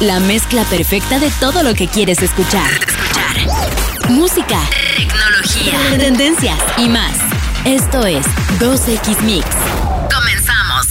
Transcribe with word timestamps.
La 0.00 0.20
mezcla 0.20 0.64
perfecta 0.64 1.18
de 1.18 1.30
todo 1.40 1.62
lo 1.62 1.74
que 1.74 1.86
quieres 1.86 2.20
escuchar. 2.20 2.68
Escuchar. 2.70 4.10
Música, 4.10 4.60
tecnología, 4.96 5.78
tendencias 5.96 6.58
y 6.76 6.88
más. 6.88 7.16
Esto 7.64 8.04
es 8.04 8.26
2X 8.58 9.22
Mix. 9.22 9.46
Comenzamos. 10.12 10.88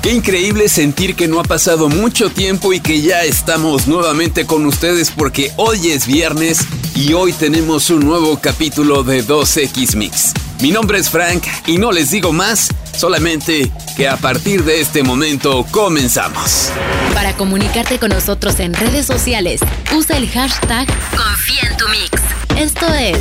Qué 0.00 0.12
increíble 0.12 0.68
sentir 0.68 1.14
que 1.14 1.28
no 1.28 1.40
ha 1.40 1.44
pasado 1.44 1.88
mucho 1.88 2.30
tiempo 2.30 2.72
y 2.72 2.80
que 2.80 3.02
ya 3.02 3.24
estamos 3.24 3.86
nuevamente 3.86 4.46
con 4.46 4.64
ustedes 4.64 5.10
porque 5.10 5.52
hoy 5.56 5.90
es 5.90 6.06
viernes 6.06 6.66
y 6.94 7.12
hoy 7.12 7.32
tenemos 7.32 7.90
un 7.90 8.00
nuevo 8.00 8.38
capítulo 8.40 9.02
de 9.02 9.26
2X 9.26 9.96
Mix. 9.96 10.32
Mi 10.60 10.70
nombre 10.70 10.98
es 10.98 11.10
Frank 11.10 11.44
y 11.66 11.78
no 11.78 11.90
les 11.90 12.12
digo 12.12 12.32
más, 12.32 12.68
solamente 12.96 13.70
que 13.96 14.08
a 14.08 14.16
partir 14.16 14.64
de 14.64 14.80
este 14.80 15.02
momento 15.02 15.64
comenzamos. 15.70 16.70
Para 17.14 17.36
comunicarte 17.36 17.98
con 17.98 18.10
nosotros 18.10 18.60
en 18.60 18.74
redes 18.74 19.06
sociales, 19.06 19.60
usa 19.94 20.16
el 20.16 20.28
hashtag 20.28 20.86
Confía 21.16 21.70
en 21.70 21.76
tu 21.76 21.88
Mix. 21.88 22.22
Esto 22.58 22.86
es 22.94 23.18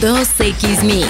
2X 0.00 0.82
Mix. 0.82 1.08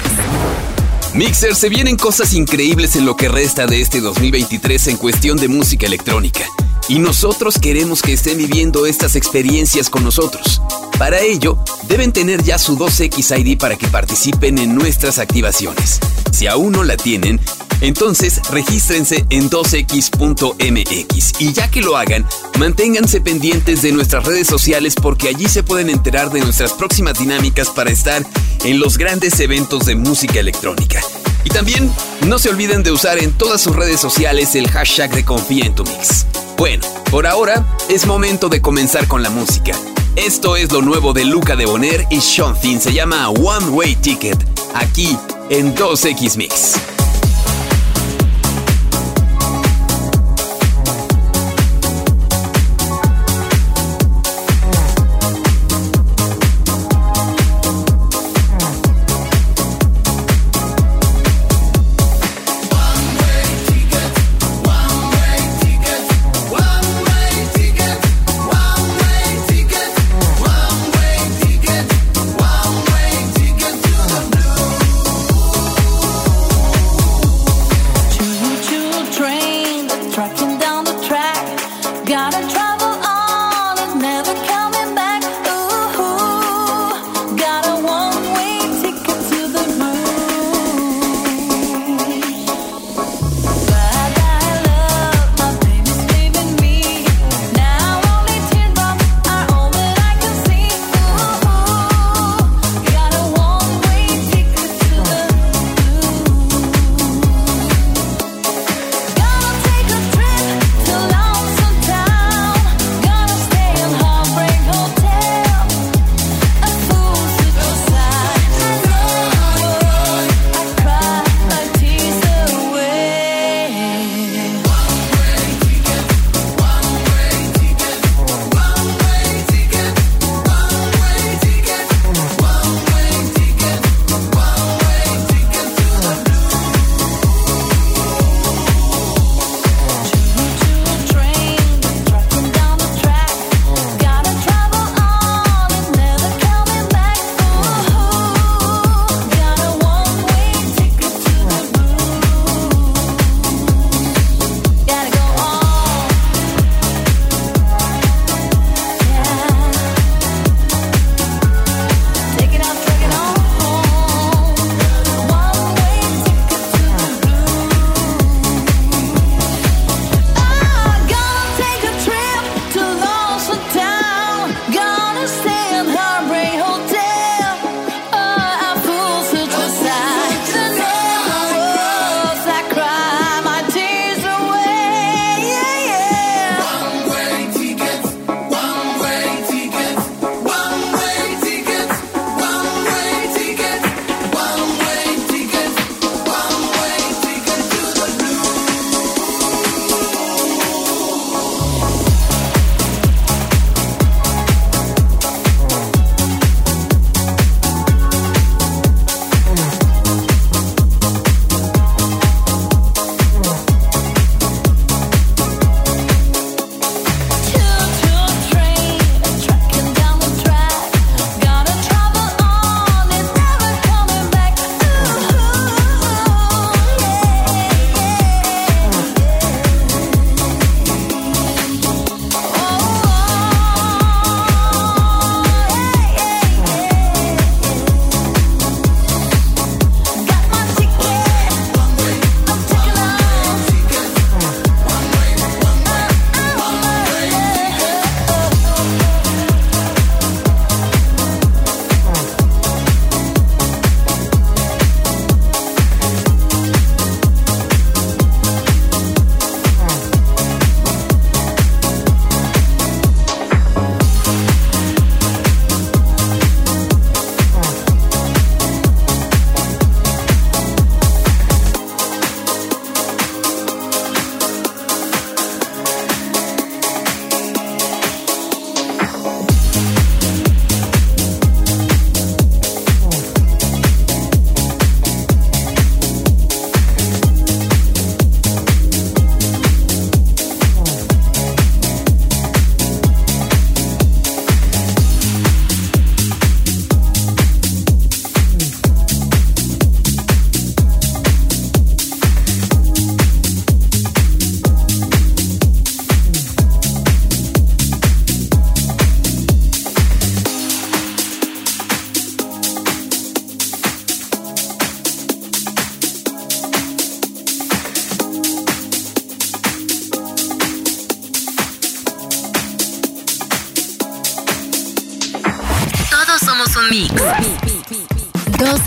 Mixer, 1.13 1.55
se 1.55 1.69
vienen 1.69 1.97
cosas 1.97 2.33
increíbles 2.33 2.95
en 2.95 3.05
lo 3.05 3.15
que 3.15 3.29
resta 3.29 3.65
de 3.65 3.81
este 3.81 3.99
2023 3.99 4.87
en 4.87 4.97
cuestión 4.97 5.37
de 5.37 5.47
música 5.47 5.87
electrónica. 5.87 6.45
Y 6.87 6.99
nosotros 6.99 7.59
queremos 7.59 8.01
que 8.01 8.13
estén 8.13 8.37
viviendo 8.37 8.85
estas 8.85 9.15
experiencias 9.15 9.89
con 9.89 10.03
nosotros. 10.03 10.61
Para 10.97 11.19
ello, 11.19 11.57
deben 11.87 12.11
tener 12.11 12.43
ya 12.43 12.57
su 12.57 12.77
2X 12.77 13.39
ID 13.39 13.57
para 13.57 13.75
que 13.75 13.87
participen 13.87 14.57
en 14.57 14.75
nuestras 14.75 15.19
activaciones. 15.19 15.99
Si 16.31 16.47
aún 16.47 16.71
no 16.73 16.83
la 16.83 16.97
tienen, 16.97 17.39
entonces 17.81 18.41
regístrense 18.51 19.25
en 19.29 19.49
2x.mx 19.49 21.33
y 21.39 21.53
ya 21.53 21.69
que 21.69 21.81
lo 21.81 21.97
hagan, 21.97 22.25
manténganse 22.57 23.21
pendientes 23.21 23.81
de 23.81 23.91
nuestras 23.91 24.25
redes 24.25 24.47
sociales 24.47 24.95
porque 24.95 25.29
allí 25.29 25.47
se 25.47 25.63
pueden 25.63 25.89
enterar 25.89 26.31
de 26.31 26.41
nuestras 26.41 26.73
próximas 26.73 27.17
dinámicas 27.17 27.69
para 27.69 27.91
estar 27.91 28.25
en 28.63 28.79
los 28.79 28.97
grandes 28.97 29.39
eventos 29.39 29.85
de 29.85 29.95
música 29.95 30.39
electrónica. 30.39 31.01
Y 31.43 31.49
también 31.49 31.91
no 32.27 32.37
se 32.39 32.49
olviden 32.49 32.83
de 32.83 32.91
usar 32.91 33.17
en 33.17 33.31
todas 33.31 33.61
sus 33.61 33.75
redes 33.75 33.99
sociales 33.99 34.55
el 34.55 34.69
hashtag 34.69 35.13
de 35.13 35.23
Confía 35.23 35.65
en 35.65 35.75
tu 35.75 35.83
Mix. 35.85 36.25
Bueno, 36.57 36.85
por 37.09 37.25
ahora 37.25 37.65
es 37.89 38.05
momento 38.05 38.49
de 38.49 38.61
comenzar 38.61 39.07
con 39.07 39.23
la 39.23 39.29
música. 39.29 39.73
Esto 40.15 40.57
es 40.57 40.71
lo 40.71 40.81
nuevo 40.81 41.13
de 41.13 41.23
Luca 41.23 41.55
de 41.55 41.65
Boner 41.65 42.05
y 42.09 42.19
Sean 42.19 42.57
Finn, 42.57 42.81
se 42.81 42.91
llama 42.91 43.29
One 43.29 43.69
Way 43.69 43.95
Ticket, 43.95 44.37
aquí 44.73 45.17
en 45.49 45.73
2X 45.73 46.35
Mix. 46.35 46.73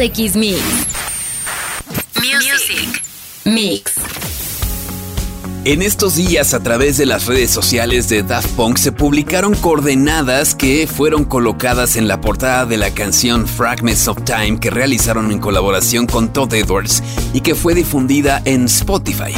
2X 0.02 0.34
Mix. 0.34 0.60
Music. 2.16 3.02
Mix. 3.44 3.92
En 5.64 5.80
estos 5.80 6.16
días, 6.16 6.54
a 6.54 6.60
través 6.60 6.96
de 6.96 7.06
las 7.06 7.26
redes 7.26 7.52
sociales 7.52 8.08
de 8.08 8.24
Daft 8.24 8.48
Punk, 8.56 8.78
se 8.78 8.90
publicaron 8.90 9.54
coordenadas 9.54 10.56
que 10.56 10.88
fueron 10.88 11.24
colocadas 11.24 11.94
en 11.94 12.08
la 12.08 12.20
portada 12.20 12.66
de 12.66 12.78
la 12.78 12.90
canción 12.90 13.46
Fragments 13.46 14.08
of 14.08 14.24
Time 14.24 14.58
que 14.58 14.70
realizaron 14.70 15.30
en 15.30 15.38
colaboración 15.38 16.06
con 16.06 16.32
Todd 16.32 16.52
Edwards 16.52 17.00
y 17.32 17.40
que 17.42 17.54
fue 17.54 17.76
difundida 17.76 18.42
en 18.44 18.64
Spotify. 18.64 19.32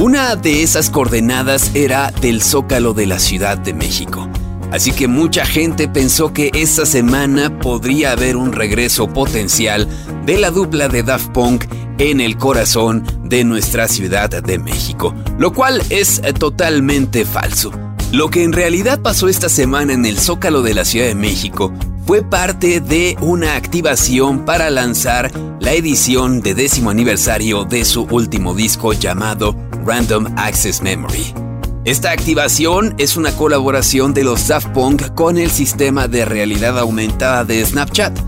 Una 0.00 0.34
de 0.34 0.64
esas 0.64 0.90
coordenadas 0.90 1.70
era 1.76 2.10
del 2.20 2.42
Zócalo 2.42 2.94
de 2.94 3.06
la 3.06 3.20
Ciudad 3.20 3.58
de 3.58 3.74
México. 3.74 4.28
Así 4.70 4.92
que 4.92 5.08
mucha 5.08 5.44
gente 5.44 5.88
pensó 5.88 6.32
que 6.32 6.50
esta 6.54 6.86
semana 6.86 7.58
podría 7.58 8.12
haber 8.12 8.36
un 8.36 8.52
regreso 8.52 9.08
potencial 9.08 9.88
de 10.24 10.38
la 10.38 10.50
dupla 10.50 10.88
de 10.88 11.02
Daft 11.02 11.30
Punk 11.30 11.64
en 11.98 12.20
el 12.20 12.36
corazón 12.36 13.04
de 13.24 13.44
nuestra 13.44 13.88
Ciudad 13.88 14.30
de 14.30 14.58
México, 14.58 15.14
lo 15.38 15.52
cual 15.52 15.82
es 15.90 16.22
totalmente 16.38 17.24
falso. 17.24 17.72
Lo 18.12 18.28
que 18.28 18.42
en 18.42 18.52
realidad 18.52 19.00
pasó 19.02 19.28
esta 19.28 19.48
semana 19.48 19.92
en 19.92 20.04
el 20.04 20.18
Zócalo 20.18 20.62
de 20.62 20.74
la 20.74 20.84
Ciudad 20.84 21.06
de 21.06 21.14
México 21.14 21.72
fue 22.06 22.22
parte 22.22 22.80
de 22.80 23.16
una 23.20 23.54
activación 23.54 24.44
para 24.44 24.70
lanzar 24.70 25.30
la 25.60 25.74
edición 25.74 26.40
de 26.40 26.54
décimo 26.54 26.90
aniversario 26.90 27.64
de 27.64 27.84
su 27.84 28.02
último 28.10 28.54
disco 28.54 28.92
llamado 28.92 29.54
Random 29.84 30.26
Access 30.36 30.82
Memory. 30.82 31.49
Esta 31.86 32.10
activación 32.10 32.94
es 32.98 33.16
una 33.16 33.34
colaboración 33.34 34.12
de 34.12 34.22
los 34.22 34.48
Daft 34.48 34.68
Punk 34.74 35.14
con 35.14 35.38
el 35.38 35.50
sistema 35.50 36.08
de 36.08 36.26
realidad 36.26 36.78
aumentada 36.78 37.42
de 37.46 37.64
Snapchat, 37.64 38.18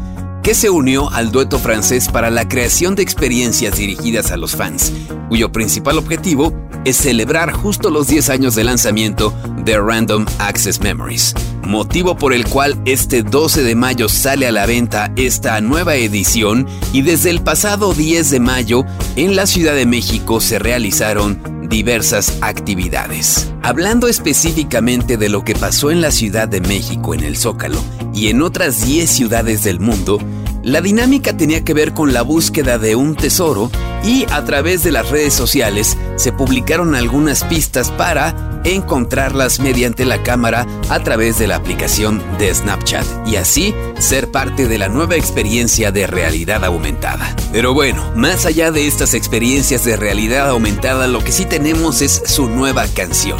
que 0.42 0.54
se 0.54 0.70
unió 0.70 1.10
al 1.10 1.30
dueto 1.30 1.58
francés 1.58 2.08
para 2.08 2.30
la 2.30 2.48
creación 2.48 2.94
de 2.94 3.02
experiencias 3.02 3.76
dirigidas 3.76 4.32
a 4.32 4.38
los 4.38 4.56
fans, 4.56 4.90
cuyo 5.28 5.52
principal 5.52 5.98
objetivo 5.98 6.54
es 6.86 6.96
celebrar 6.96 7.52
justo 7.52 7.90
los 7.90 8.08
10 8.08 8.30
años 8.30 8.54
de 8.54 8.64
lanzamiento 8.64 9.34
de 9.58 9.78
Random 9.78 10.24
Access 10.38 10.80
Memories, 10.80 11.34
motivo 11.62 12.16
por 12.16 12.32
el 12.32 12.46
cual 12.46 12.80
este 12.84 13.22
12 13.22 13.62
de 13.62 13.74
mayo 13.74 14.08
sale 14.08 14.46
a 14.46 14.52
la 14.52 14.66
venta 14.66 15.12
esta 15.16 15.60
nueva 15.60 15.94
edición 15.96 16.66
y 16.92 17.02
desde 17.02 17.30
el 17.30 17.42
pasado 17.42 17.94
10 17.94 18.30
de 18.30 18.40
mayo 18.40 18.84
en 19.16 19.36
la 19.36 19.46
Ciudad 19.46 19.74
de 19.74 19.86
México 19.86 20.40
se 20.40 20.58
realizaron 20.58 21.68
diversas 21.68 22.38
actividades. 22.42 23.50
Hablando 23.62 24.08
específicamente 24.08 25.16
de 25.16 25.28
lo 25.28 25.44
que 25.44 25.54
pasó 25.54 25.90
en 25.90 26.00
la 26.00 26.10
Ciudad 26.10 26.48
de 26.48 26.60
México 26.60 27.14
en 27.14 27.22
el 27.22 27.36
Zócalo 27.36 27.82
y 28.14 28.28
en 28.28 28.42
otras 28.42 28.84
10 28.84 29.08
ciudades 29.08 29.64
del 29.64 29.80
mundo, 29.80 30.18
la 30.62 30.80
dinámica 30.80 31.36
tenía 31.36 31.64
que 31.64 31.74
ver 31.74 31.92
con 31.92 32.12
la 32.12 32.22
búsqueda 32.22 32.78
de 32.78 32.94
un 32.94 33.16
tesoro 33.16 33.70
y 34.04 34.24
a 34.30 34.44
través 34.44 34.82
de 34.84 34.92
las 34.92 35.10
redes 35.10 35.34
sociales 35.34 35.96
se 36.16 36.32
publicaron 36.32 36.94
algunas 36.94 37.44
pistas 37.44 37.90
para 37.90 38.60
encontrarlas 38.64 39.58
mediante 39.58 40.04
la 40.04 40.22
cámara 40.22 40.66
a 40.88 41.00
través 41.00 41.38
de 41.38 41.48
la 41.48 41.56
aplicación 41.56 42.22
de 42.38 42.54
Snapchat 42.54 43.04
y 43.26 43.36
así 43.36 43.74
ser 43.98 44.30
parte 44.30 44.68
de 44.68 44.78
la 44.78 44.88
nueva 44.88 45.16
experiencia 45.16 45.90
de 45.90 46.06
realidad 46.06 46.64
aumentada. 46.64 47.34
Pero 47.52 47.74
bueno, 47.74 48.12
más 48.14 48.46
allá 48.46 48.70
de 48.70 48.86
estas 48.86 49.14
experiencias 49.14 49.84
de 49.84 49.96
realidad 49.96 50.48
aumentada, 50.48 51.08
lo 51.08 51.24
que 51.24 51.32
sí 51.32 51.44
tenemos 51.44 52.02
es 52.02 52.22
su 52.24 52.48
nueva 52.48 52.86
canción. 52.86 53.38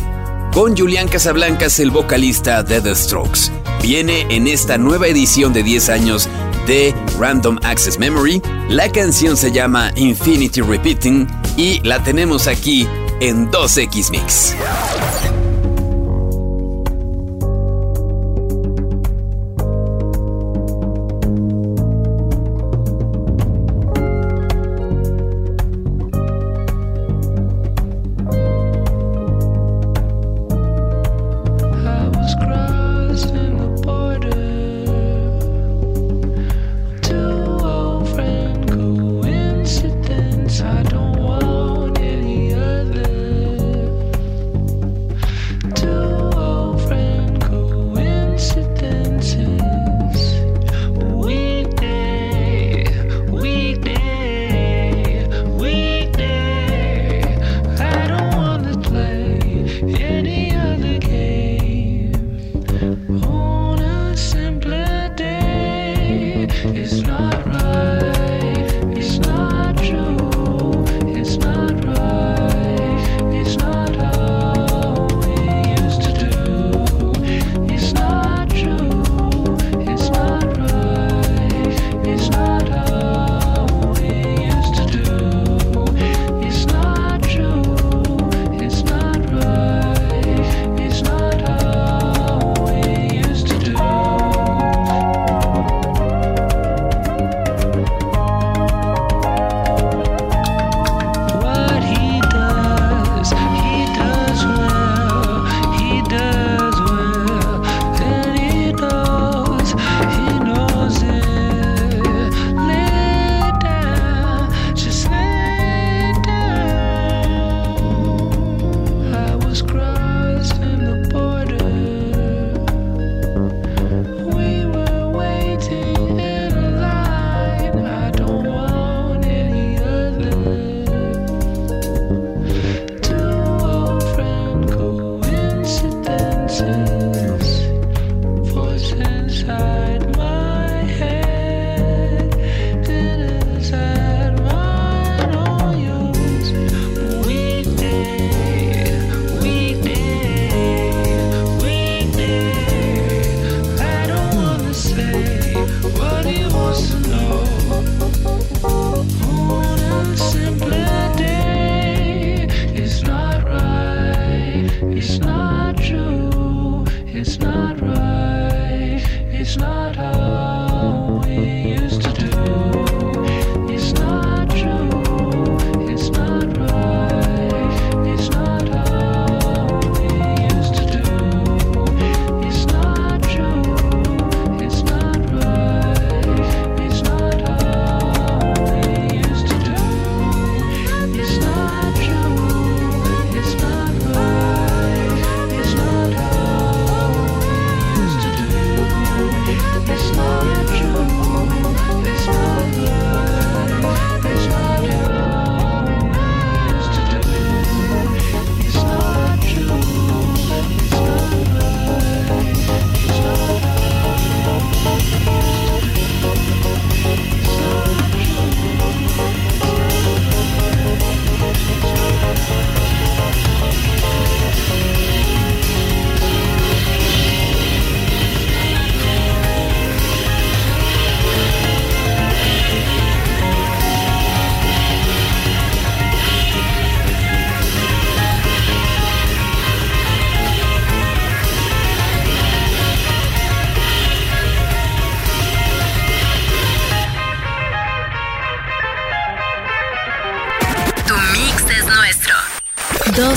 Con 0.52 0.76
Julián 0.76 1.08
Casablancas, 1.08 1.78
el 1.78 1.90
vocalista 1.90 2.62
de 2.62 2.80
The 2.80 2.94
Strokes. 2.94 3.50
Viene 3.80 4.26
en 4.28 4.46
esta 4.46 4.76
nueva 4.76 5.06
edición 5.06 5.52
de 5.52 5.62
10 5.62 5.88
años 5.88 6.28
de 6.66 6.94
Random 7.22 7.56
Access 7.62 8.00
Memory. 8.00 8.42
La 8.68 8.90
canción 8.90 9.36
se 9.36 9.52
llama 9.52 9.92
Infinity 9.94 10.60
Repeating 10.60 11.28
y 11.56 11.78
la 11.84 12.02
tenemos 12.02 12.48
aquí 12.48 12.88
en 13.20 13.48
2X 13.48 14.10
Mix. 14.10 14.56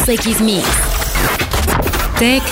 2X 0.06 0.40
Mix. 0.42 0.64
Tech 2.20 2.44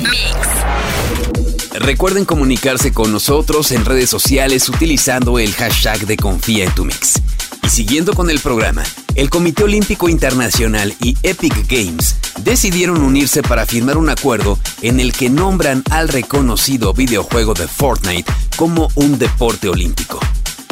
Mix. 0.00 1.80
Recuerden 1.80 2.24
comunicarse 2.24 2.92
con 2.92 3.12
nosotros 3.12 3.72
en 3.72 3.84
redes 3.84 4.08
sociales 4.08 4.68
utilizando 4.70 5.38
el 5.38 5.52
hashtag 5.52 6.06
de 6.06 6.16
Confía 6.16 6.64
en 6.64 6.74
tu 6.74 6.86
Mix. 6.86 7.20
Y 7.62 7.68
siguiendo 7.68 8.14
con 8.14 8.30
el 8.30 8.40
programa, 8.40 8.84
el 9.16 9.28
Comité 9.28 9.64
Olímpico 9.64 10.08
Internacional 10.08 10.94
y 11.00 11.16
Epic 11.22 11.66
Games 11.68 12.16
decidieron 12.42 13.02
unirse 13.02 13.42
para 13.42 13.66
firmar 13.66 13.98
un 13.98 14.08
acuerdo 14.08 14.58
en 14.80 14.98
el 14.98 15.12
que 15.12 15.28
nombran 15.28 15.82
al 15.90 16.08
reconocido 16.08 16.94
videojuego 16.94 17.52
de 17.52 17.68
Fortnite 17.68 18.32
como 18.56 18.88
un 18.94 19.18
deporte 19.18 19.68
olímpico. 19.68 20.20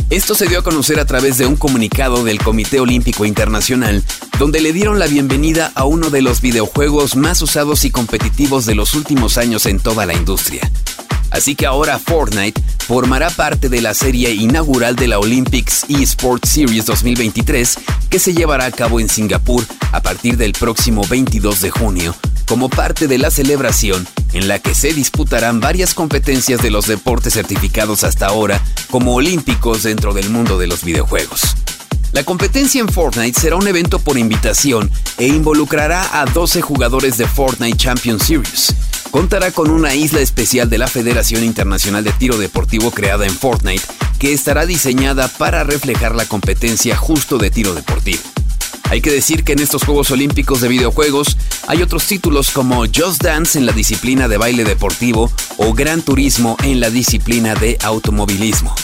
Esto 0.08 0.36
se 0.36 0.46
dio 0.46 0.60
a 0.60 0.62
conocer 0.62 1.00
a 1.00 1.04
través 1.04 1.36
de 1.36 1.46
un 1.46 1.56
comunicado 1.56 2.22
del 2.22 2.38
Comité 2.38 2.78
Olímpico 2.78 3.24
Internacional, 3.24 4.04
donde 4.38 4.60
le 4.60 4.72
dieron 4.72 4.98
la 4.98 5.06
bienvenida 5.06 5.72
a 5.74 5.84
uno 5.84 6.10
de 6.10 6.20
los 6.20 6.42
videojuegos 6.42 7.16
más 7.16 7.40
usados 7.40 7.84
y 7.84 7.90
competitivos 7.90 8.66
de 8.66 8.74
los 8.74 8.94
últimos 8.94 9.38
años 9.38 9.64
en 9.64 9.80
toda 9.80 10.04
la 10.04 10.12
industria. 10.12 10.70
Así 11.30 11.54
que 11.54 11.66
ahora 11.66 11.98
Fortnite 11.98 12.60
formará 12.86 13.30
parte 13.30 13.68
de 13.68 13.80
la 13.80 13.94
serie 13.94 14.30
inaugural 14.32 14.94
de 14.94 15.08
la 15.08 15.18
Olympics 15.18 15.84
eSports 15.88 16.50
Series 16.50 16.84
2023 16.86 17.78
que 18.10 18.18
se 18.18 18.34
llevará 18.34 18.66
a 18.66 18.70
cabo 18.70 19.00
en 19.00 19.08
Singapur 19.08 19.64
a 19.92 20.02
partir 20.02 20.36
del 20.36 20.52
próximo 20.52 21.02
22 21.08 21.62
de 21.62 21.70
junio, 21.70 22.14
como 22.46 22.68
parte 22.68 23.08
de 23.08 23.18
la 23.18 23.30
celebración 23.30 24.06
en 24.34 24.48
la 24.48 24.58
que 24.58 24.74
se 24.74 24.92
disputarán 24.92 25.60
varias 25.60 25.94
competencias 25.94 26.62
de 26.62 26.70
los 26.70 26.86
deportes 26.86 27.32
certificados 27.32 28.04
hasta 28.04 28.26
ahora 28.26 28.62
como 28.90 29.14
olímpicos 29.14 29.82
dentro 29.82 30.12
del 30.12 30.28
mundo 30.28 30.58
de 30.58 30.66
los 30.66 30.84
videojuegos. 30.84 31.56
La 32.16 32.24
competencia 32.24 32.80
en 32.80 32.88
Fortnite 32.88 33.38
será 33.38 33.56
un 33.56 33.68
evento 33.68 33.98
por 33.98 34.16
invitación 34.16 34.90
e 35.18 35.26
involucrará 35.26 36.18
a 36.18 36.24
12 36.24 36.62
jugadores 36.62 37.18
de 37.18 37.28
Fortnite 37.28 37.76
Champion 37.76 38.18
Series. 38.18 38.74
Contará 39.10 39.50
con 39.50 39.70
una 39.70 39.94
isla 39.94 40.20
especial 40.20 40.70
de 40.70 40.78
la 40.78 40.88
Federación 40.88 41.44
Internacional 41.44 42.04
de 42.04 42.12
Tiro 42.12 42.38
Deportivo 42.38 42.90
creada 42.90 43.26
en 43.26 43.36
Fortnite 43.36 43.84
que 44.18 44.32
estará 44.32 44.64
diseñada 44.64 45.28
para 45.28 45.62
reflejar 45.62 46.14
la 46.14 46.24
competencia 46.24 46.96
justo 46.96 47.36
de 47.36 47.50
tiro 47.50 47.74
deportivo. 47.74 48.22
Hay 48.84 49.02
que 49.02 49.12
decir 49.12 49.44
que 49.44 49.52
en 49.52 49.58
estos 49.58 49.84
Juegos 49.84 50.10
Olímpicos 50.10 50.62
de 50.62 50.68
videojuegos 50.68 51.36
hay 51.66 51.82
otros 51.82 52.06
títulos 52.06 52.50
como 52.50 52.86
Just 52.86 53.22
Dance 53.22 53.58
en 53.58 53.66
la 53.66 53.72
disciplina 53.72 54.26
de 54.26 54.38
baile 54.38 54.64
deportivo 54.64 55.30
o 55.58 55.74
Gran 55.74 56.00
Turismo 56.00 56.56
en 56.62 56.80
la 56.80 56.88
disciplina 56.88 57.54
de 57.56 57.76
automovilismo. 57.82 58.74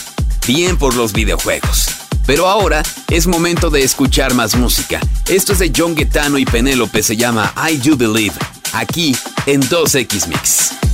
Bien 0.45 0.77
por 0.77 0.93
los 0.93 1.13
videojuegos. 1.13 2.02
Pero 2.25 2.47
ahora 2.47 2.83
es 3.09 3.27
momento 3.27 3.69
de 3.69 3.83
escuchar 3.83 4.33
más 4.33 4.55
música. 4.55 4.99
Esto 5.27 5.53
es 5.53 5.59
de 5.59 5.71
John 5.75 5.95
Guetano 5.95 6.37
y 6.37 6.45
Penélope, 6.45 7.03
se 7.03 7.17
llama 7.17 7.53
I 7.69 7.77
Do 7.77 7.97
Believe, 7.97 8.35
aquí 8.73 9.15
en 9.45 9.61
2X 9.61 10.27
Mix. 10.27 10.92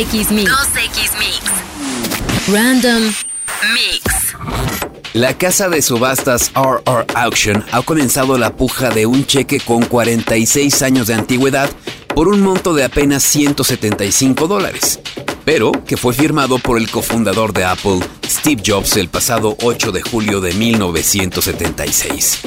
2X 0.00 0.30
Mix. 0.30 0.50
2X 0.50 1.18
Mix. 1.18 2.48
Random 2.48 3.02
Mix. 3.74 4.34
La 5.12 5.36
casa 5.36 5.68
de 5.68 5.82
subastas 5.82 6.52
RR 6.54 7.04
Auction 7.14 7.62
ha 7.70 7.82
comenzado 7.82 8.38
la 8.38 8.56
puja 8.56 8.88
de 8.88 9.04
un 9.04 9.26
cheque 9.26 9.60
con 9.60 9.82
46 9.82 10.80
años 10.80 11.06
de 11.06 11.12
antigüedad 11.12 11.68
por 12.14 12.28
un 12.28 12.40
monto 12.40 12.72
de 12.72 12.84
apenas 12.84 13.22
175 13.24 14.48
dólares, 14.48 15.00
pero 15.44 15.70
que 15.84 15.98
fue 15.98 16.14
firmado 16.14 16.58
por 16.58 16.78
el 16.78 16.90
cofundador 16.90 17.52
de 17.52 17.64
Apple, 17.64 18.00
Steve 18.24 18.62
Jobs, 18.64 18.96
el 18.96 19.10
pasado 19.10 19.54
8 19.62 19.92
de 19.92 20.00
julio 20.00 20.40
de 20.40 20.54
1976. 20.54 22.38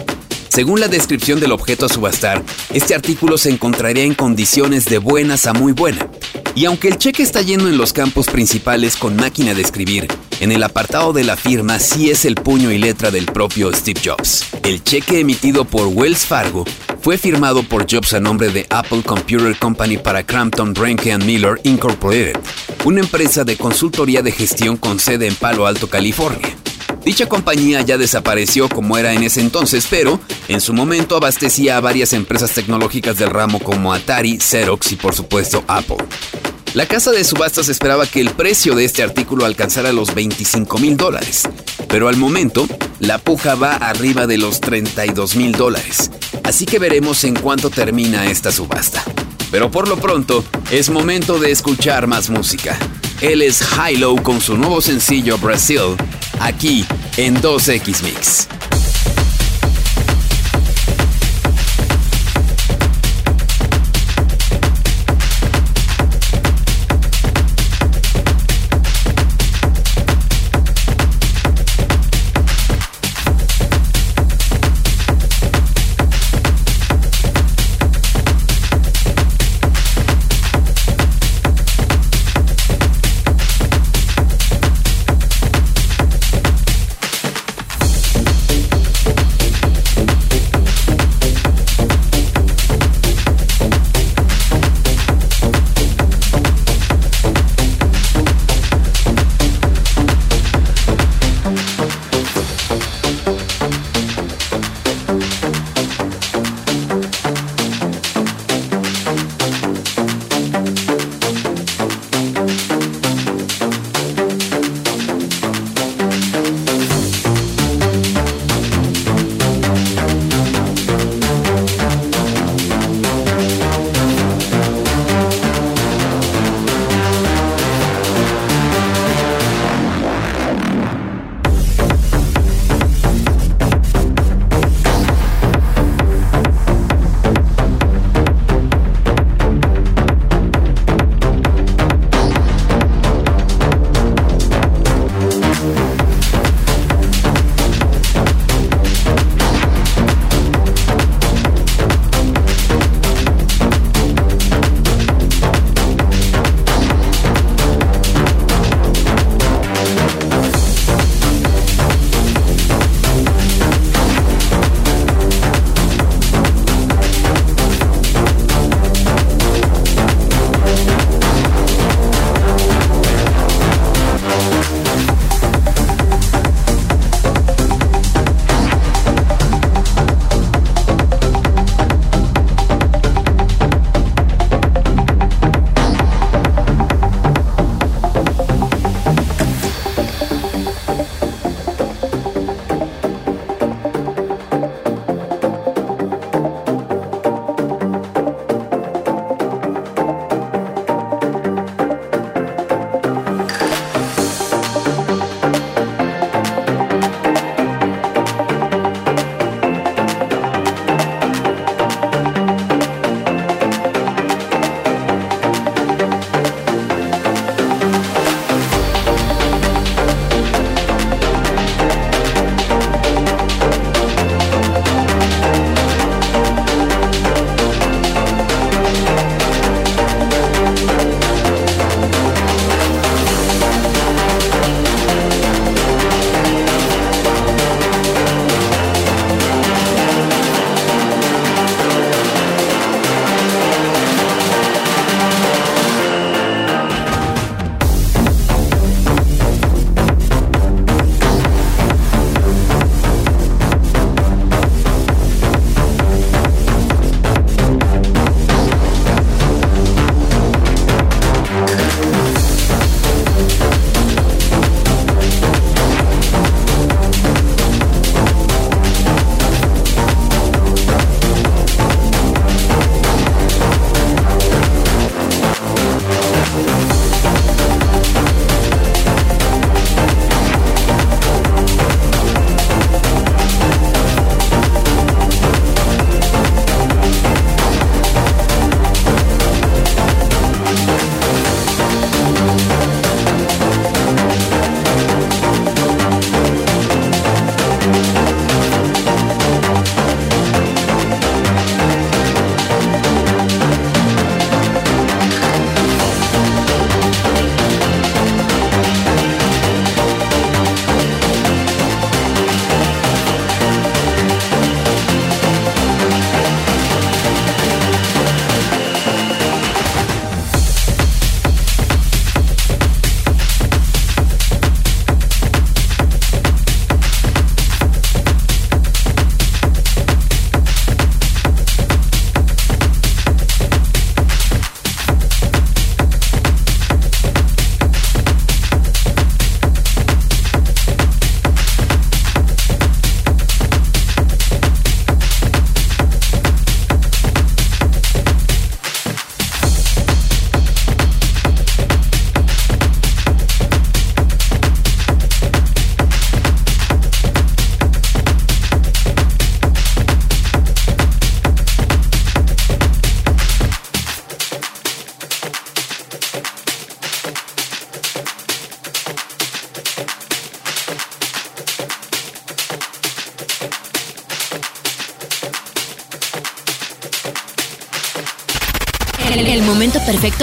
Según 0.50 0.80
la 0.80 0.88
descripción 0.88 1.40
del 1.40 1.52
objeto 1.52 1.86
a 1.86 1.90
subastar, 1.90 2.44
este 2.74 2.96
artículo 2.96 3.38
se 3.38 3.52
encontraría 3.52 4.04
en 4.04 4.16
condiciones 4.16 4.86
de 4.86 4.98
buenas 4.98 5.46
a 5.46 5.54
muy 5.54 5.72
buena. 5.72 6.08
Y 6.56 6.66
aunque 6.66 6.88
el 6.88 7.00
cheque 7.00 7.24
está 7.24 7.42
lleno 7.42 7.68
en 7.68 7.78
los 7.78 7.94
campos 7.94 8.28
principales 8.28 8.96
con 8.96 9.16
máquina 9.16 9.56
de 9.56 9.64
escribir, 9.64 10.08
en 10.40 10.52
el 10.52 10.62
apartado 10.62 11.12
de 11.12 11.24
la 11.24 11.36
firma 11.36 11.80
sí 11.80 12.12
es 12.12 12.26
el 12.26 12.36
puño 12.36 12.72
y 12.72 12.78
letra 12.78 13.10
del 13.10 13.26
propio 13.26 13.74
Steve 13.74 14.00
Jobs. 14.04 14.46
El 14.64 14.84
cheque 14.84 15.20
emitido 15.20 15.66
por 15.66 15.88
Wells 15.88 16.26
Fargo 16.26 16.64
fue 17.02 17.18
firmado 17.18 17.64
por 17.64 17.92
Jobs 17.92 18.14
a 18.14 18.20
nombre 18.20 18.50
de 18.50 18.68
Apple 18.70 19.02
Computer 19.04 19.58
Company 19.58 19.98
para 19.98 20.24
Crampton, 20.24 20.74
Brenke 20.74 21.18
Miller 21.18 21.60
Incorporated, 21.64 22.38
una 22.86 23.00
empresa 23.00 23.44
de 23.44 23.58
consultoría 23.58 24.22
de 24.22 24.32
gestión 24.32 24.78
con 24.78 25.00
sede 25.00 25.26
en 25.26 25.36
Palo 25.36 25.66
Alto, 25.66 25.90
California. 25.90 26.63
Dicha 27.06 27.28
compañía 27.28 27.82
ya 27.82 27.98
desapareció 27.98 28.70
como 28.70 28.98
era 28.98 29.14
en 29.14 29.24
ese 29.24 29.42
entonces, 29.42 29.88
pero 29.90 30.20
en 30.48 30.62
su 30.62 30.74
momento 30.74 31.18
abastecía 31.18 31.78
a 31.78 31.82
varias 31.82 32.14
empresas 32.14 32.52
tecnológicas 32.52 33.18
del 33.18 33.30
ramo 33.30 33.60
como 33.60 33.94
Atari, 33.94 34.40
Xerox 34.40 34.94
y 34.94 34.96
por 34.96 35.14
supuesto 35.14 35.64
Apple. 35.68 35.98
La 36.74 36.88
casa 36.88 37.12
de 37.12 37.24
subastas 37.24 37.70
esperaba 37.70 38.08
que 38.08 38.20
el 38.20 38.32
precio 38.32 38.74
de 38.74 38.86
este 38.86 39.04
artículo 39.04 39.46
alcanzara 39.46 39.92
los 39.92 40.16
25 40.16 40.80
mil 40.80 40.98
dólares, 40.98 41.44
pero 41.88 42.08
al 42.08 42.18
momento 42.18 42.68
la 43.00 43.20
puja 43.20 43.56
va 43.56 43.76
arriba 43.76 44.26
de 44.26 44.38
los 44.38 44.60
32 44.60 45.36
mil 45.36 45.52
dólares, 45.52 46.10
así 46.44 46.66
que 46.66 46.80
veremos 46.80 47.26
en 47.26 47.36
cuánto 47.36 47.70
termina 47.70 48.26
esta 48.26 48.52
subasta. 48.52 49.04
Pero 49.52 49.70
por 49.70 49.88
lo 49.88 49.98
pronto, 49.98 50.44
es 50.72 50.90
momento 50.90 51.38
de 51.38 51.52
escuchar 51.52 52.08
más 52.08 52.32
música. 52.32 52.76
Él 53.22 53.44
es 53.44 53.64
Hilo 53.78 54.16
con 54.16 54.42
su 54.42 54.58
nuevo 54.58 54.82
sencillo 54.82 55.38
Brasil, 55.38 55.96
aquí 56.44 56.86
en 57.18 57.36
2X 57.42 58.04
Mix. 58.04 58.63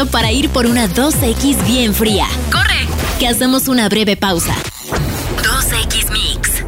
Para 0.06 0.32
ir 0.32 0.48
por 0.50 0.66
una 0.66 0.88
2X 0.88 1.64
bien 1.66 1.94
fría. 1.94 2.26
¡Corre! 2.52 2.86
Que 3.18 3.28
hacemos 3.28 3.68
una 3.68 3.88
breve 3.88 4.16
pausa. 4.16 4.54
2X 5.42 6.10
Mix. 6.10 6.64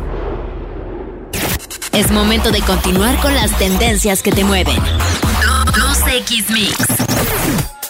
Es 1.92 2.10
momento 2.10 2.50
de 2.50 2.60
continuar 2.60 3.18
con 3.20 3.34
las 3.34 3.56
tendencias 3.58 4.22
que 4.22 4.32
te 4.32 4.44
mueven. 4.44 4.76
2X 4.76 6.50
Mix. 6.50 6.76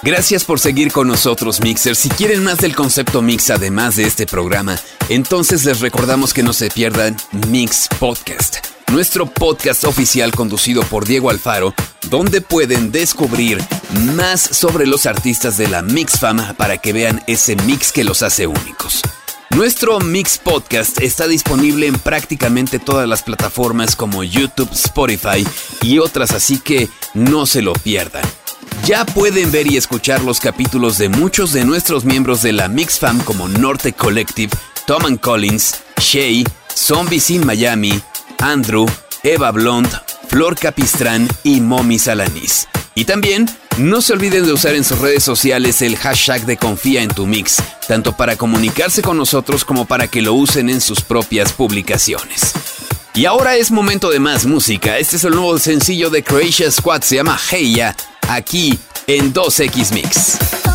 Gracias 0.02 0.44
por 0.44 0.59
seguir 0.59 0.90
con 0.90 1.07
nosotros, 1.07 1.61
Mixer. 1.61 1.94
Si 1.94 2.09
quieren 2.09 2.42
más 2.42 2.59
del 2.59 2.74
concepto 2.74 3.22
Mix 3.22 3.50
además 3.50 3.96
de 3.96 4.05
este 4.05 4.26
programa, 4.26 4.76
entonces 5.09 5.64
les 5.64 5.81
recordamos 5.81 6.35
que 6.35 6.42
no 6.42 6.52
se 6.52 6.70
pierdan 6.70 7.16
Mix 7.48 7.88
Podcast, 8.00 8.59
nuestro 8.90 9.26
podcast 9.26 9.85
oficial 9.85 10.33
conducido 10.33 10.83
por 10.83 11.05
Diego 11.05 11.31
Alfaro, 11.31 11.72
donde 12.11 12.40
pueden 12.40 12.90
descubrir 12.90 13.59
más 13.92 14.40
sobre 14.40 14.87
los 14.87 15.07
artistas 15.07 15.57
de 15.57 15.68
la 15.68 15.83
Mix 15.83 16.18
Fama 16.18 16.55
para 16.57 16.78
que 16.78 16.92
vean 16.92 17.22
ese 17.26 17.57
mix 17.57 17.92
que 17.92 18.05
los 18.05 18.22
hace 18.22 18.46
únicos. 18.46 19.02
Nuestro 19.50 20.00
Mix 20.00 20.38
Podcast 20.38 21.00
está 21.02 21.28
disponible 21.28 21.87
en 21.87 21.98
prácticamente 21.98 22.78
todas 22.78 23.07
las 23.07 23.22
plataformas 23.22 23.96
como 23.96 24.24
YouTube, 24.24 24.70
Spotify 24.72 25.46
y 25.83 25.98
otras, 25.98 26.33
así 26.33 26.59
que 26.59 26.88
no 27.12 27.44
se 27.44 27.61
lo 27.61 27.74
pierdan. 27.74 28.24
Ya 28.87 29.05
pueden 29.05 29.52
ver 29.52 29.70
y 29.70 29.76
escuchar 29.76 30.22
los 30.22 30.40
capítulos 30.40 30.96
de 30.96 31.11
muchos 31.11 31.52
de 31.52 31.64
nuestros 31.64 32.05
miembros 32.05 32.40
de 32.42 32.52
la 32.52 32.68
Mix 32.68 32.98
Fam 32.98 33.20
como 33.20 33.46
Norte 33.48 33.92
Collective, 33.92 34.50
Tom 34.87 35.05
and 35.05 35.20
Collins, 35.20 35.76
Shay, 35.98 36.44
Zombies 36.74 37.31
in 37.31 37.46
Miami, 37.46 38.00
Andrew, 38.38 38.87
Eva 39.22 39.50
Blond, 39.52 39.88
Flor 40.28 40.59
Capistrán 40.59 41.28
y 41.44 41.61
Momi 41.61 41.98
Salanis. 41.98 42.66
Y 42.94 43.05
también 43.05 43.48
no 43.79 44.03
se 44.03 44.13
olviden 44.13 44.45
de 44.45 44.53
usar 44.53 44.75
en 44.75 44.85
sus 44.85 44.99
redes 44.99 45.23
sociales 45.23 45.83
el 45.83 45.97
hashtag 45.97 46.45
de 46.45 46.57
Confía 46.57 47.03
en 47.03 47.11
tu 47.11 47.27
Mix, 47.27 47.63
tanto 47.89 48.17
para 48.17 48.37
comunicarse 48.37 49.03
con 49.03 49.17
nosotros 49.17 49.65
como 49.65 49.87
para 49.87 50.09
que 50.09 50.23
lo 50.23 50.35
usen 50.35 50.69
en 50.69 50.81
sus 50.81 51.01
propias 51.01 51.53
publicaciones. 51.53 52.53
Y 53.15 53.27
ahora 53.27 53.57
es 53.57 53.71
momento 53.71 54.11
de 54.11 54.21
más 54.21 54.47
música. 54.47 54.99
Este 54.99 55.17
es 55.17 55.25
el 55.25 55.35
nuevo 55.35 55.59
sencillo 55.59 56.11
de 56.11 56.23
Croatia 56.23 56.71
Squad, 56.71 57.03
se 57.03 57.17
llama 57.17 57.39
Heya 57.51 57.97
aquí 58.29 58.79
en 59.07 59.33
2X 59.33 59.93
Mix. 59.93 60.72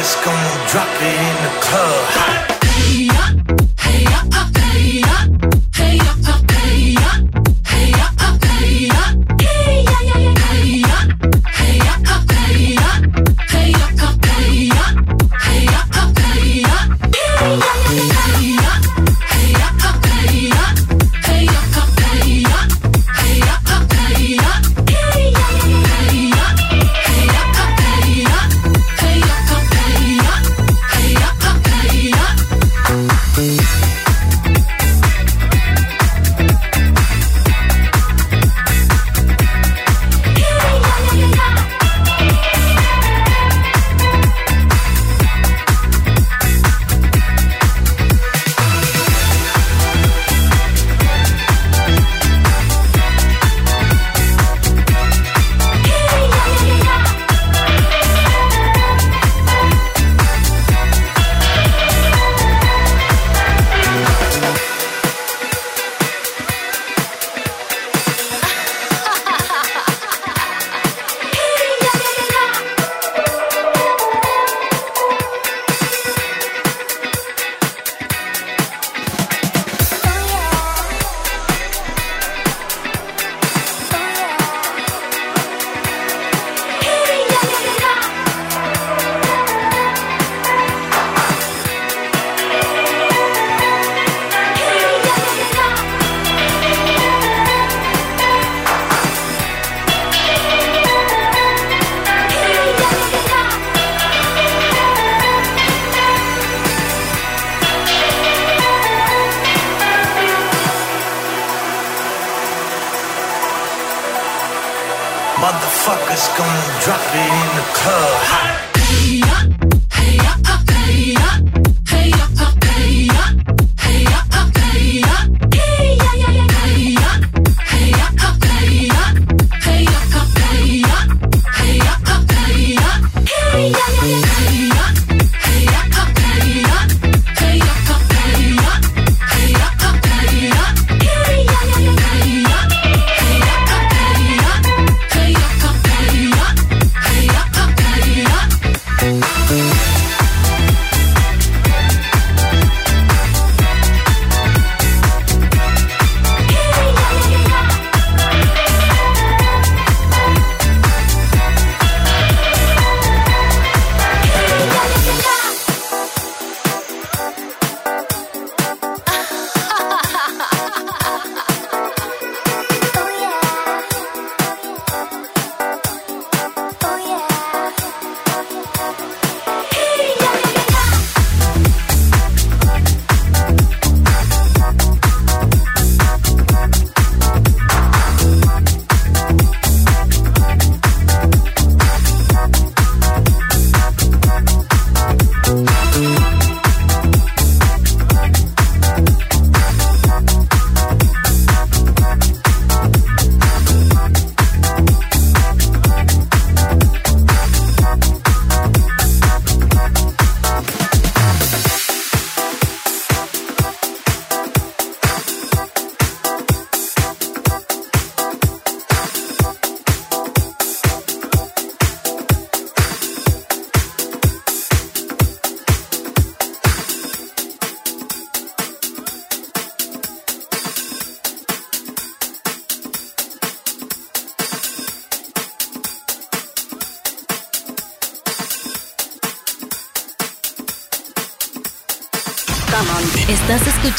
It's 0.00 0.16
gonna 0.24 0.66
drop 0.66 0.88
it 1.02 1.20
in 1.28 1.36
the 1.44 1.60
club. 1.60 2.49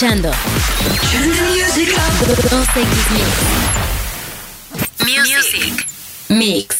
Escuchando 0.02 0.32
2X 2.50 2.86
Music. 5.06 5.86
Mix. 6.30 6.78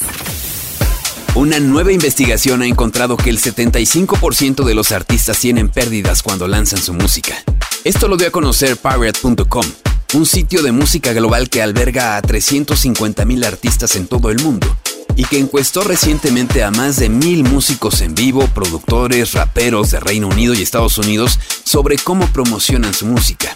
Una 1.36 1.60
nueva 1.60 1.92
investigación 1.92 2.64
ha 2.64 2.66
encontrado 2.66 3.18
que 3.18 3.30
el 3.30 3.40
75% 3.40 4.64
de 4.64 4.74
los 4.74 4.92
artistas 4.92 5.38
tienen 5.40 5.70
pérdidas 5.70 6.24
cuando 6.24 6.48
lanzan 6.48 6.82
su 6.82 6.96
música. 6.96 7.36
Esto 7.84 8.08
lo 8.08 8.18
dio 8.18 8.28
a 8.28 8.32
conocer 8.32 8.78
Pirate.com, 8.78 9.66
un 10.14 10.26
sitio 10.26 10.64
de 10.64 10.72
música 10.72 11.14
global 11.14 11.50
que 11.50 11.62
alberga 11.62 12.18
a 12.18 12.24
350.000 12.24 13.46
artistas 13.46 13.96
en 13.98 14.08
todo 14.08 14.32
el 14.32 14.42
mundo 14.42 14.81
y 15.16 15.26
que 15.26 15.40
encuestó 15.40 15.84
recientemente 15.84 16.64
a 16.64 16.72
más 16.72 16.98
de 16.98 17.10
mil 17.10 17.44
músicos 17.44 18.02
en 18.02 18.16
vivo, 18.16 18.48
productores, 18.54 19.34
raperos 19.34 19.92
de 19.92 20.00
Reino 20.00 20.28
Unido 20.28 20.54
y 20.54 20.62
Estados 20.62 20.98
Unidos 20.98 21.40
sobre 21.64 21.98
cómo 21.98 22.28
promocionan 22.28 22.94
su 22.94 23.06
música. 23.06 23.56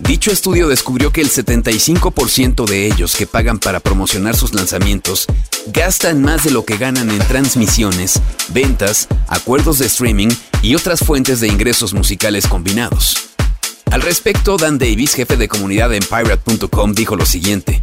Dicho 0.00 0.32
estudio 0.32 0.68
descubrió 0.68 1.12
que 1.12 1.20
el 1.20 1.30
75% 1.30 2.66
de 2.66 2.86
ellos 2.86 3.14
que 3.16 3.26
pagan 3.26 3.58
para 3.58 3.80
promocionar 3.80 4.36
sus 4.36 4.52
lanzamientos 4.52 5.26
gastan 5.68 6.20
más 6.20 6.44
de 6.44 6.50
lo 6.50 6.64
que 6.64 6.76
ganan 6.76 7.10
en 7.10 7.20
transmisiones, 7.20 8.20
ventas, 8.48 9.08
acuerdos 9.28 9.78
de 9.78 9.86
streaming 9.86 10.28
y 10.62 10.74
otras 10.74 11.00
fuentes 11.00 11.40
de 11.40 11.48
ingresos 11.48 11.94
musicales 11.94 12.46
combinados. 12.46 13.30
Al 13.90 14.02
respecto, 14.02 14.56
Dan 14.56 14.78
Davis, 14.78 15.14
jefe 15.14 15.36
de 15.36 15.46
comunidad 15.46 15.94
en 15.94 16.02
Pirate.com, 16.02 16.92
dijo 16.94 17.14
lo 17.14 17.24
siguiente. 17.24 17.80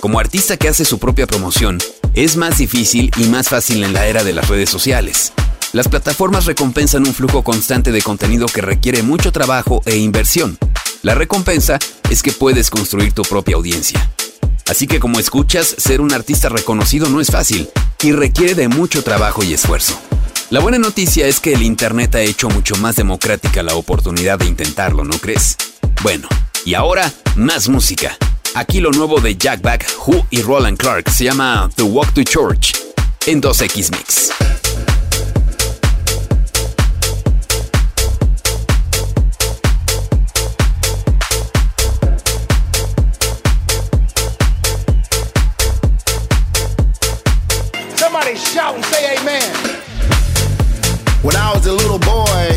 Como 0.00 0.18
artista 0.18 0.56
que 0.56 0.68
hace 0.68 0.84
su 0.84 0.98
propia 0.98 1.26
promoción, 1.26 1.78
es 2.14 2.36
más 2.36 2.58
difícil 2.58 3.10
y 3.16 3.24
más 3.24 3.48
fácil 3.48 3.82
en 3.84 3.92
la 3.92 4.06
era 4.06 4.24
de 4.24 4.32
las 4.32 4.48
redes 4.48 4.70
sociales. 4.70 5.32
Las 5.72 5.88
plataformas 5.88 6.46
recompensan 6.46 7.06
un 7.06 7.14
flujo 7.14 7.42
constante 7.42 7.90
de 7.90 8.00
contenido 8.00 8.46
que 8.46 8.60
requiere 8.60 9.02
mucho 9.02 9.32
trabajo 9.32 9.82
e 9.84 9.96
inversión. 9.96 10.56
La 11.02 11.14
recompensa 11.14 11.78
es 12.08 12.22
que 12.22 12.32
puedes 12.32 12.70
construir 12.70 13.12
tu 13.12 13.22
propia 13.22 13.56
audiencia. 13.56 14.10
Así 14.68 14.86
que 14.86 15.00
como 15.00 15.18
escuchas, 15.18 15.66
ser 15.76 16.00
un 16.00 16.12
artista 16.12 16.48
reconocido 16.48 17.08
no 17.08 17.20
es 17.20 17.30
fácil 17.30 17.68
y 18.02 18.12
requiere 18.12 18.54
de 18.54 18.68
mucho 18.68 19.02
trabajo 19.02 19.42
y 19.42 19.52
esfuerzo. 19.52 19.98
La 20.50 20.60
buena 20.60 20.78
noticia 20.78 21.26
es 21.26 21.40
que 21.40 21.54
el 21.54 21.62
Internet 21.62 22.14
ha 22.14 22.20
hecho 22.20 22.48
mucho 22.48 22.76
más 22.76 22.96
democrática 22.96 23.62
la 23.62 23.74
oportunidad 23.74 24.38
de 24.38 24.46
intentarlo, 24.46 25.04
¿no 25.04 25.18
crees? 25.18 25.56
Bueno, 26.02 26.28
y 26.64 26.74
ahora, 26.74 27.12
más 27.34 27.68
música. 27.68 28.16
Aquí 28.56 28.80
lo 28.80 28.92
nuevo 28.92 29.20
de 29.20 29.36
Jack 29.36 29.62
Back, 29.62 29.84
Who 30.06 30.24
y 30.30 30.40
Roland 30.40 30.78
Clark 30.78 31.10
se 31.10 31.24
llama 31.24 31.68
The 31.74 31.82
Walk 31.82 32.14
to 32.14 32.22
Church 32.22 32.72
en 33.26 33.42
2X 33.42 33.90
Mix. 33.90 34.30
Somebody 47.96 48.36
shout 48.36 48.76
and 48.76 48.84
say 48.84 49.16
amen. 49.18 49.52
When 51.22 51.34
I 51.34 51.52
was 51.52 51.66
a 51.66 51.72
little 51.72 51.98
boy, 51.98 52.56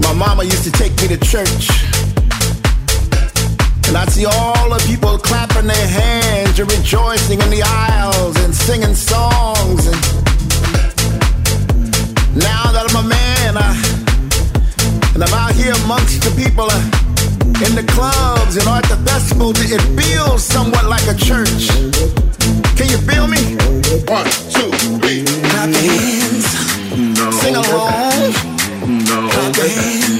my 0.00 0.14
mama 0.14 0.44
used 0.44 0.64
to 0.64 0.72
take 0.72 0.92
me 1.02 1.08
to 1.14 1.18
church. 1.18 2.09
And 3.90 3.98
I'd 3.98 4.08
see 4.12 4.24
all 4.24 4.70
the 4.70 4.78
people 4.86 5.18
clapping 5.18 5.66
their 5.66 5.88
hands 5.88 6.60
and 6.60 6.70
rejoicing 6.70 7.40
in 7.40 7.50
the 7.50 7.60
aisles 7.66 8.36
and 8.44 8.54
singing 8.54 8.94
songs. 8.94 9.84
And 9.90 9.98
now 12.38 12.70
that 12.70 12.86
I'm 12.86 13.02
a 13.02 13.08
man, 13.08 13.58
I, 13.58 13.74
and 15.12 15.24
I'm 15.24 15.34
out 15.34 15.56
here 15.58 15.74
amongst 15.82 16.22
the 16.22 16.30
people 16.38 16.70
uh, 16.70 17.66
in 17.66 17.74
the 17.74 17.82
clubs 17.90 18.54
and 18.54 18.68
at 18.68 18.86
the 18.86 18.94
festivals, 19.02 19.58
it 19.58 19.82
feels 19.98 20.44
somewhat 20.44 20.86
like 20.86 21.10
a 21.10 21.16
church. 21.18 21.66
Can 22.78 22.86
you 22.94 23.00
feel 23.10 23.26
me? 23.26 23.58
One, 24.06 24.30
two, 24.54 24.70
three. 25.02 25.26
Clap 25.50 25.66
your 25.66 25.82
hands. 25.82 26.46
No. 27.18 27.30
Sing 27.42 27.56
along. 27.58 28.38
No. 28.86 29.28
Clap 29.34 29.56
your 29.56 29.66
hands. 29.66 30.19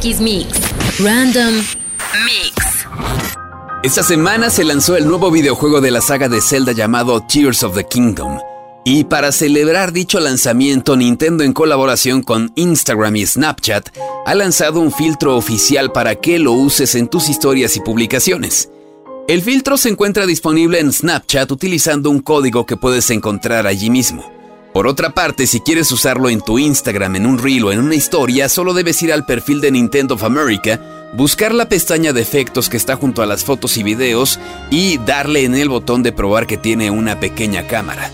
2X 0.00 0.20
Mix. 0.20 0.48
Random 1.00 1.54
Mix. 1.54 2.86
Esta 3.82 4.02
semana 4.02 4.50
se 4.50 4.64
lanzó 4.64 4.96
el 4.96 5.06
nuevo 5.06 5.30
videojuego 5.30 5.80
de 5.80 5.90
la 5.90 6.00
saga 6.00 6.28
de 6.28 6.40
Zelda 6.40 6.72
llamado 6.72 7.22
Tears 7.26 7.62
of 7.62 7.74
the 7.74 7.84
Kingdom. 7.84 8.38
Y 8.84 9.04
para 9.04 9.32
celebrar 9.32 9.92
dicho 9.92 10.20
lanzamiento, 10.20 10.96
Nintendo 10.96 11.44
en 11.44 11.52
colaboración 11.52 12.22
con 12.22 12.52
Instagram 12.54 13.16
y 13.16 13.26
Snapchat 13.26 13.88
ha 14.24 14.34
lanzado 14.34 14.80
un 14.80 14.92
filtro 14.92 15.36
oficial 15.36 15.92
para 15.92 16.16
que 16.16 16.38
lo 16.38 16.52
uses 16.52 16.94
en 16.94 17.08
tus 17.08 17.28
historias 17.28 17.76
y 17.76 17.80
publicaciones. 17.80 18.70
El 19.26 19.42
filtro 19.42 19.76
se 19.76 19.90
encuentra 19.90 20.26
disponible 20.26 20.80
en 20.80 20.92
Snapchat 20.92 21.50
utilizando 21.50 22.10
un 22.10 22.20
código 22.20 22.66
que 22.66 22.76
puedes 22.76 23.10
encontrar 23.10 23.66
allí 23.66 23.90
mismo. 23.90 24.38
Por 24.72 24.86
otra 24.86 25.10
parte, 25.10 25.46
si 25.46 25.60
quieres 25.60 25.90
usarlo 25.90 26.28
en 26.28 26.40
tu 26.40 26.58
Instagram, 26.58 27.16
en 27.16 27.26
un 27.26 27.38
reel 27.38 27.64
o 27.64 27.72
en 27.72 27.80
una 27.80 27.94
historia, 27.94 28.48
solo 28.48 28.74
debes 28.74 29.02
ir 29.02 29.12
al 29.12 29.24
perfil 29.24 29.60
de 29.60 29.70
Nintendo 29.70 30.14
of 30.14 30.24
America, 30.24 30.80
buscar 31.14 31.54
la 31.54 31.68
pestaña 31.68 32.12
de 32.12 32.20
efectos 32.20 32.68
que 32.68 32.76
está 32.76 32.96
junto 32.96 33.22
a 33.22 33.26
las 33.26 33.44
fotos 33.44 33.76
y 33.78 33.82
videos 33.82 34.38
y 34.70 34.98
darle 34.98 35.44
en 35.44 35.54
el 35.54 35.68
botón 35.68 36.02
de 36.02 36.12
probar 36.12 36.46
que 36.46 36.58
tiene 36.58 36.90
una 36.90 37.18
pequeña 37.18 37.66
cámara. 37.66 38.12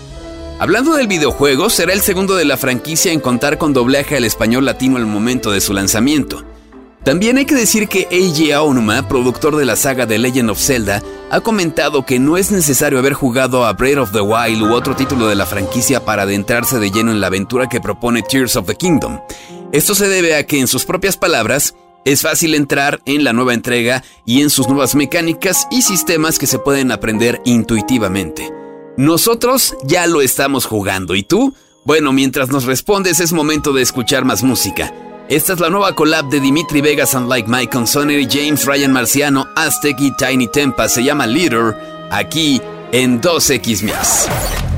Hablando 0.57 0.93
del 0.93 1.07
videojuego, 1.07 1.69
será 1.69 1.91
el 1.91 1.99
segundo 1.99 2.35
de 2.35 2.45
la 2.45 2.55
franquicia 2.55 3.11
en 3.11 3.19
contar 3.19 3.57
con 3.57 3.73
doblaje 3.73 4.15
al 4.15 4.23
español 4.23 4.63
latino 4.63 4.95
al 4.95 5.05
momento 5.05 5.51
de 5.51 5.59
su 5.59 5.73
lanzamiento. 5.73 6.54
También 7.05 7.37
hay 7.37 7.45
que 7.45 7.53
decir 7.53 7.87
que 7.87 8.07
Eiji 8.09 8.51
Aonuma, 8.51 9.07
productor 9.07 9.55
de 9.55 9.63
la 9.63 9.75
saga 9.75 10.07
de 10.07 10.17
Legend 10.17 10.49
of 10.49 10.59
Zelda, 10.59 11.03
ha 11.29 11.39
comentado 11.39 12.03
que 12.03 12.17
no 12.17 12.35
es 12.35 12.49
necesario 12.49 12.97
haber 12.97 13.13
jugado 13.13 13.63
a 13.63 13.73
Breath 13.73 13.99
of 13.99 14.11
the 14.11 14.21
Wild 14.21 14.63
u 14.63 14.73
otro 14.73 14.95
título 14.95 15.27
de 15.27 15.35
la 15.35 15.45
franquicia 15.45 16.03
para 16.03 16.23
adentrarse 16.23 16.79
de 16.79 16.89
lleno 16.89 17.11
en 17.11 17.21
la 17.21 17.27
aventura 17.27 17.69
que 17.69 17.79
propone 17.79 18.23
Tears 18.23 18.55
of 18.55 18.65
the 18.65 18.73
Kingdom. 18.73 19.19
Esto 19.71 19.93
se 19.93 20.07
debe 20.07 20.35
a 20.35 20.47
que, 20.47 20.59
en 20.59 20.67
sus 20.67 20.85
propias 20.85 21.15
palabras, 21.15 21.75
es 22.05 22.23
fácil 22.23 22.55
entrar 22.55 22.99
en 23.05 23.23
la 23.23 23.33
nueva 23.33 23.53
entrega 23.53 24.03
y 24.25 24.41
en 24.41 24.49
sus 24.49 24.67
nuevas 24.67 24.95
mecánicas 24.95 25.67
y 25.69 25.83
sistemas 25.83 26.39
que 26.39 26.47
se 26.47 26.57
pueden 26.57 26.91
aprender 26.91 27.39
intuitivamente. 27.45 28.51
Nosotros 28.97 29.77
ya 29.83 30.07
lo 30.07 30.23
estamos 30.23 30.65
jugando, 30.65 31.13
¿y 31.13 31.21
tú? 31.21 31.53
Bueno, 31.83 32.13
mientras 32.13 32.49
nos 32.49 32.65
respondes 32.65 33.19
es 33.19 33.31
momento 33.31 33.73
de 33.73 33.83
escuchar 33.83 34.25
más 34.25 34.41
música. 34.41 34.91
Esta 35.27 35.53
es 35.53 35.59
la 35.59 35.71
nueva 35.71 35.93
collab 35.93 36.29
de 36.29 36.39
Dimitri 36.39 36.81
Vegas 36.81 37.15
and 37.15 37.27
Like 37.27 37.49
Mike 37.49 37.71
con 37.71 37.87
Sonny 37.87 38.27
James, 38.29 38.63
Ryan 38.63 38.91
Marciano, 38.91 39.47
Aztec 39.55 39.99
y 39.99 40.11
Tiny 40.15 40.47
Tempa. 40.47 40.87
Se 40.87 41.03
llama 41.03 41.25
Leader, 41.25 41.75
aquí 42.11 42.61
en 42.91 43.19
2X 43.19 43.83
Mix. 43.83 44.74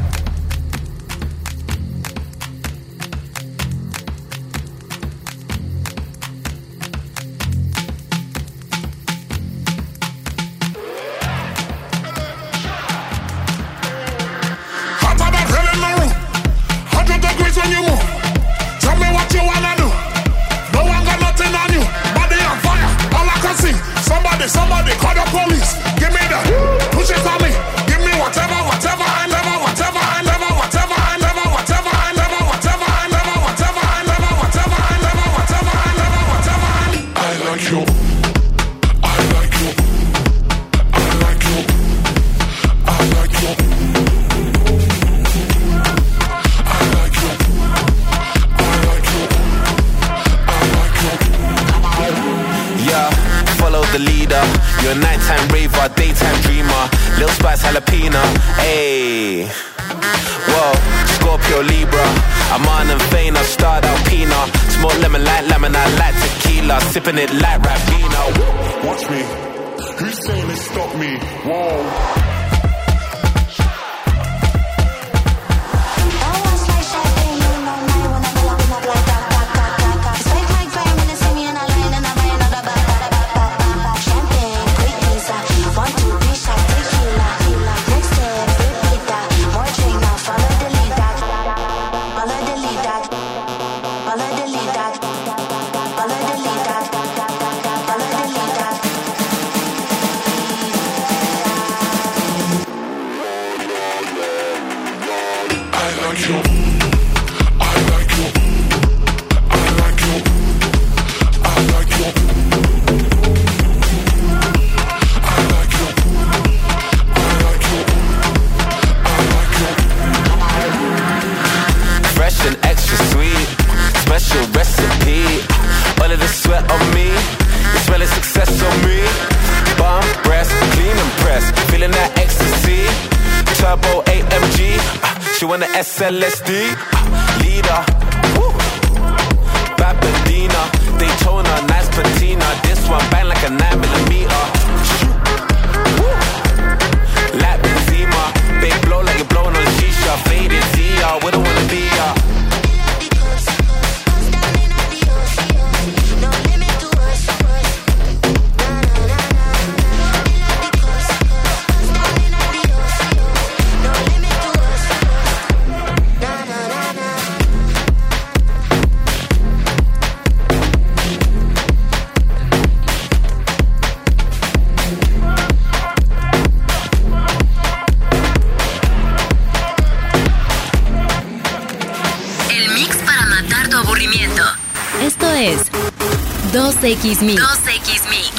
2X 186.54 187.22
Mix. 187.24 187.41
2X 187.41 188.10
Mix. 188.10 188.32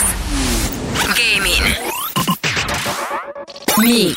Gaming. 1.14 1.62
Mix. 3.78 4.16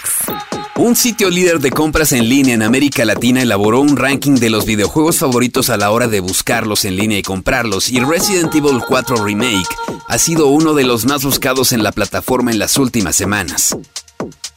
Un 0.78 0.96
sitio 0.96 1.30
líder 1.30 1.60
de 1.60 1.72
compras 1.72 2.14
en 2.14 2.30
línea 2.30 2.54
en 2.54 2.64
América 2.64 3.04
Latina 3.04 3.42
elaboró 3.42 3.82
un 3.82 3.98
ranking 3.98 4.36
de 4.36 4.50
los 4.50 4.66
videojuegos 4.66 5.18
favoritos 5.20 5.70
a 5.70 5.76
la 5.76 5.92
hora 5.92 6.08
de 6.08 6.22
buscarlos 6.22 6.86
en 6.86 6.96
línea 6.96 7.18
y 7.18 7.22
comprarlos, 7.22 7.90
y 7.90 8.00
Resident 8.00 8.56
Evil 8.56 8.82
4 8.88 9.26
Remake 9.26 9.68
ha 10.08 10.18
sido 10.18 10.48
uno 10.48 10.74
de 10.74 10.86
los 10.86 11.06
más 11.06 11.26
buscados 11.26 11.74
en 11.74 11.84
la 11.84 11.92
plataforma 11.92 12.52
en 12.52 12.60
las 12.60 12.78
últimas 12.78 13.18
semanas. 13.18 13.76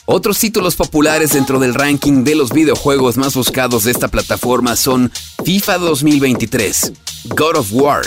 Otros 0.07 0.39
títulos 0.39 0.77
populares 0.77 1.33
dentro 1.33 1.59
del 1.59 1.73
ranking 1.73 2.25
de 2.25 2.35
los 2.35 2.51
videojuegos 2.51 3.17
más 3.17 3.35
buscados 3.35 3.85
de 3.85 3.91
esta 3.91 4.09
plataforma 4.09 4.77
son 4.77 5.11
FIFA 5.45 5.79
2023, 5.79 6.93
God 7.31 7.57
of 7.57 7.69
War, 7.73 8.03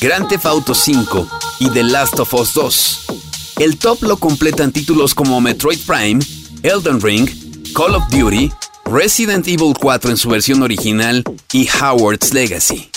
Grand 0.00 0.28
Theft 0.28 0.46
Auto 0.46 0.74
5 0.74 1.26
y 1.58 1.68
The 1.70 1.82
Last 1.82 2.20
of 2.20 2.32
Us 2.34 2.54
2. 2.54 3.00
El 3.58 3.78
top 3.78 4.04
lo 4.04 4.16
completan 4.16 4.70
títulos 4.70 5.12
como 5.12 5.40
Metroid 5.40 5.80
Prime, 5.86 6.20
Elden 6.62 7.00
Ring, 7.00 7.28
Call 7.74 7.96
of 7.96 8.04
Duty, 8.10 8.52
Resident 8.84 9.48
Evil 9.48 9.74
4 9.76 10.12
en 10.12 10.16
su 10.16 10.28
versión 10.28 10.62
original 10.62 11.24
y 11.52 11.68
Howard's 11.68 12.32
Legacy. 12.32 12.90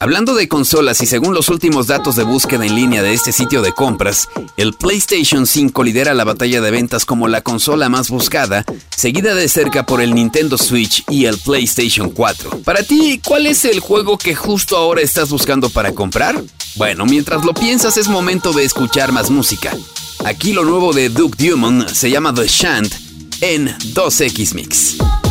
Hablando 0.00 0.34
de 0.34 0.46
consolas 0.46 1.00
y 1.02 1.06
según 1.06 1.34
los 1.34 1.48
últimos 1.48 1.88
datos 1.88 2.14
de 2.14 2.22
búsqueda 2.22 2.64
en 2.64 2.76
línea 2.76 3.02
de 3.02 3.12
este 3.12 3.32
sitio 3.32 3.62
de 3.62 3.72
compras, 3.72 4.28
el 4.56 4.72
PlayStation 4.74 5.44
5 5.44 5.82
lidera 5.82 6.14
la 6.14 6.22
batalla 6.22 6.60
de 6.60 6.70
ventas 6.70 7.04
como 7.04 7.26
la 7.26 7.40
consola 7.40 7.88
más 7.88 8.08
buscada, 8.08 8.64
seguida 8.96 9.34
de 9.34 9.48
cerca 9.48 9.84
por 9.84 10.00
el 10.00 10.14
Nintendo 10.14 10.56
Switch 10.56 11.04
y 11.08 11.24
el 11.24 11.36
PlayStation 11.38 12.10
4. 12.10 12.60
Para 12.64 12.84
ti, 12.84 13.20
¿cuál 13.24 13.48
es 13.48 13.64
el 13.64 13.80
juego 13.80 14.18
que 14.18 14.36
justo 14.36 14.76
ahora 14.76 15.00
estás 15.00 15.30
buscando 15.30 15.68
para 15.68 15.92
comprar? 15.92 16.40
Bueno, 16.76 17.04
mientras 17.04 17.44
lo 17.44 17.52
piensas 17.52 17.96
es 17.96 18.06
momento 18.06 18.52
de 18.52 18.64
escuchar 18.64 19.10
más 19.10 19.30
música. 19.30 19.76
Aquí 20.24 20.52
lo 20.52 20.64
nuevo 20.64 20.92
de 20.92 21.08
Duke 21.08 21.44
Dumont 21.44 21.88
se 21.88 22.08
llama 22.08 22.32
The 22.32 22.46
Shant 22.46 22.94
en 23.40 23.68
2X 23.94 24.54
Mix. 24.54 25.27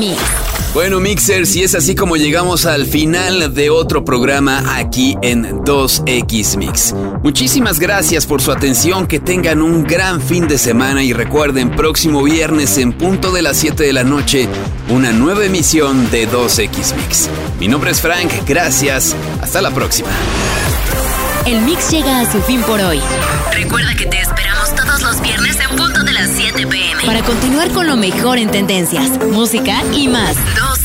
Mix. 0.00 0.18
Bueno, 0.72 0.98
Mixer, 0.98 1.46
si 1.46 1.62
es 1.62 1.74
así 1.74 1.94
como 1.94 2.16
llegamos 2.16 2.64
al 2.64 2.86
final 2.86 3.52
de 3.52 3.68
otro 3.68 4.02
programa 4.02 4.76
aquí 4.76 5.14
en 5.20 5.60
2X 5.60 6.56
Mix. 6.56 6.94
Muchísimas 7.22 7.78
gracias 7.78 8.24
por 8.24 8.40
su 8.40 8.50
atención, 8.50 9.06
que 9.06 9.20
tengan 9.20 9.60
un 9.60 9.84
gran 9.84 10.22
fin 10.22 10.48
de 10.48 10.56
semana 10.56 11.02
y 11.02 11.12
recuerden, 11.12 11.70
próximo 11.72 12.22
viernes 12.22 12.78
en 12.78 12.94
punto 12.94 13.30
de 13.30 13.42
las 13.42 13.58
7 13.58 13.82
de 13.82 13.92
la 13.92 14.04
noche, 14.04 14.48
una 14.88 15.12
nueva 15.12 15.44
emisión 15.44 16.10
de 16.10 16.26
2X 16.26 16.96
Mix. 16.96 17.28
Mi 17.58 17.68
nombre 17.68 17.90
es 17.90 18.00
Frank, 18.00 18.30
gracias, 18.46 19.14
hasta 19.42 19.60
la 19.60 19.70
próxima. 19.70 20.08
El 21.46 21.60
mix 21.62 21.90
llega 21.90 22.20
a 22.20 22.30
su 22.30 22.40
fin 22.42 22.62
por 22.62 22.80
hoy. 22.80 23.00
Recuerda 23.52 23.94
que 23.96 24.06
te 24.06 24.20
esperamos 24.20 24.74
todos 24.76 25.02
los 25.02 25.20
viernes 25.20 25.58
en 25.58 25.76
punto 25.76 26.02
de 26.04 26.12
las 26.12 26.30
7 26.36 26.66
pm 26.66 26.69
para 27.06 27.22
continuar 27.22 27.70
con 27.72 27.86
lo 27.86 27.96
mejor 27.96 28.38
en 28.38 28.50
tendencias, 28.50 29.18
música 29.26 29.82
y 29.92 30.08
más. 30.08 30.36
2X 30.36 30.79